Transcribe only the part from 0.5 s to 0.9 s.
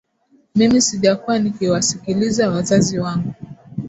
Mimi